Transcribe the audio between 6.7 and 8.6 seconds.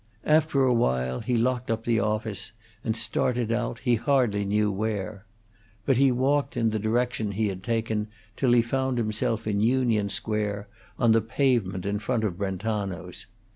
the direction he had taken, till